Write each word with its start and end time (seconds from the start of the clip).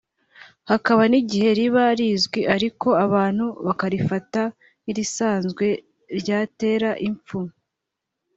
hakaba 0.69 1.01
n’igihe 1.11 1.49
riba 1.59 1.85
rizwi 1.99 2.41
ariko 2.55 2.87
abantu 3.05 3.45
bakarifata 3.65 4.41
nk’irisanzwe…ryatera 4.81 6.89
impfu 7.07 7.39